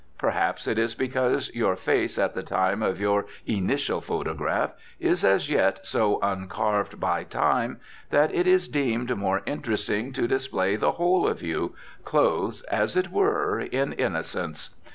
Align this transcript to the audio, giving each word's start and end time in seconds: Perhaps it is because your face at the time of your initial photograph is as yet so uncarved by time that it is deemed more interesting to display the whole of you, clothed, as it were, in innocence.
Perhaps 0.17 0.65
it 0.67 0.79
is 0.79 0.95
because 0.95 1.53
your 1.53 1.75
face 1.75 2.17
at 2.17 2.33
the 2.33 2.41
time 2.41 2.81
of 2.81 2.99
your 2.99 3.27
initial 3.45 4.01
photograph 4.01 4.71
is 4.99 5.23
as 5.23 5.47
yet 5.47 5.79
so 5.85 6.17
uncarved 6.23 6.99
by 6.99 7.23
time 7.23 7.79
that 8.09 8.33
it 8.33 8.47
is 8.47 8.67
deemed 8.67 9.15
more 9.15 9.43
interesting 9.45 10.11
to 10.13 10.27
display 10.27 10.75
the 10.75 10.93
whole 10.93 11.27
of 11.27 11.43
you, 11.43 11.75
clothed, 12.03 12.65
as 12.71 12.97
it 12.97 13.11
were, 13.11 13.59
in 13.59 13.93
innocence. 13.93 14.71